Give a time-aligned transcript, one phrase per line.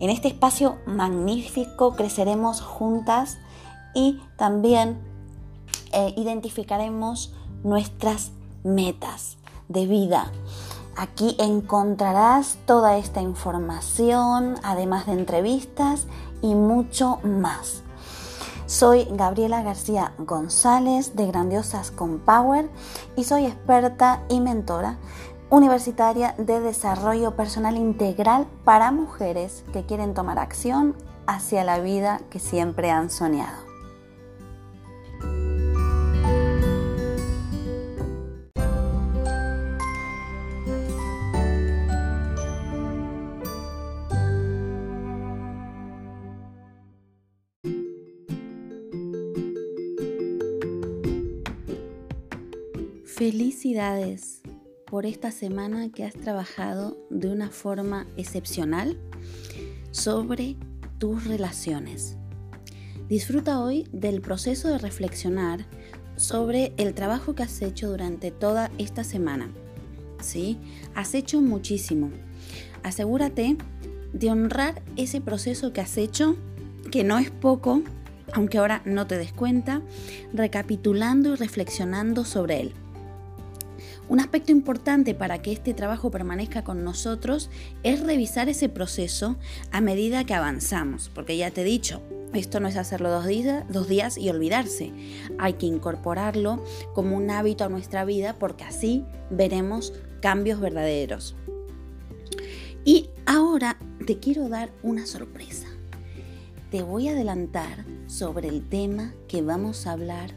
[0.00, 3.36] En este espacio magnífico creceremos juntas
[3.94, 4.98] y también
[5.92, 8.32] eh, identificaremos nuestras
[8.64, 9.36] metas
[9.68, 10.32] de vida.
[10.96, 16.06] Aquí encontrarás toda esta información, además de entrevistas
[16.40, 17.82] y mucho más.
[18.64, 22.70] Soy Gabriela García González de Grandiosas con Power
[23.16, 24.96] y soy experta y mentora
[25.50, 30.94] universitaria de desarrollo personal integral para mujeres que quieren tomar acción
[31.26, 33.68] hacia la vida que siempre han soñado.
[53.04, 54.39] Felicidades
[54.90, 58.98] por esta semana que has trabajado de una forma excepcional
[59.92, 60.56] sobre
[60.98, 62.16] tus relaciones.
[63.08, 65.64] Disfruta hoy del proceso de reflexionar
[66.16, 69.48] sobre el trabajo que has hecho durante toda esta semana.
[70.20, 70.58] ¿Sí?
[70.96, 72.10] Has hecho muchísimo.
[72.82, 73.56] Asegúrate
[74.12, 76.36] de honrar ese proceso que has hecho,
[76.90, 77.82] que no es poco,
[78.32, 79.82] aunque ahora no te des cuenta,
[80.32, 82.74] recapitulando y reflexionando sobre él.
[84.10, 87.48] Un aspecto importante para que este trabajo permanezca con nosotros
[87.84, 89.36] es revisar ese proceso
[89.70, 92.02] a medida que avanzamos, porque ya te he dicho,
[92.34, 93.28] esto no es hacerlo dos
[93.88, 94.92] días, y olvidarse.
[95.38, 101.36] Hay que incorporarlo como un hábito a nuestra vida porque así veremos cambios verdaderos.
[102.84, 103.78] Y ahora
[104.08, 105.68] te quiero dar una sorpresa.
[106.72, 110.34] Te voy a adelantar sobre el tema que vamos a hablar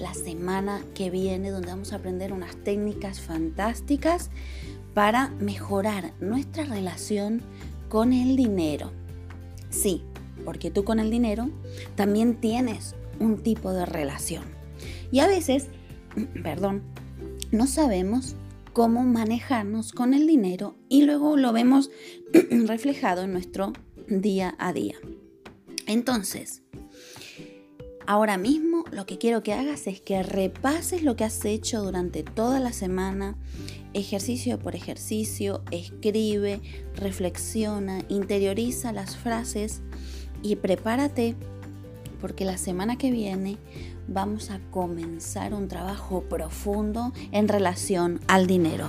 [0.00, 4.30] la semana que viene donde vamos a aprender unas técnicas fantásticas
[4.94, 7.42] para mejorar nuestra relación
[7.88, 8.90] con el dinero.
[9.70, 10.02] Sí,
[10.44, 11.50] porque tú con el dinero
[11.94, 14.44] también tienes un tipo de relación.
[15.12, 15.68] Y a veces,
[16.42, 16.82] perdón,
[17.52, 18.36] no sabemos
[18.72, 21.90] cómo manejarnos con el dinero y luego lo vemos
[22.50, 23.72] reflejado en nuestro
[24.08, 24.96] día a día.
[25.86, 26.62] Entonces,
[28.10, 32.24] Ahora mismo lo que quiero que hagas es que repases lo que has hecho durante
[32.24, 33.36] toda la semana,
[33.94, 36.60] ejercicio por ejercicio, escribe,
[36.96, 39.80] reflexiona, interioriza las frases
[40.42, 41.36] y prepárate
[42.20, 43.58] porque la semana que viene
[44.08, 48.88] vamos a comenzar un trabajo profundo en relación al dinero.